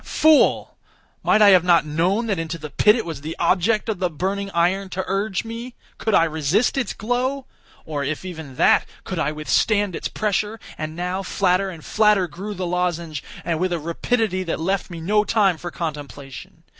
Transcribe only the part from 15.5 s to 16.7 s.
for contemplation.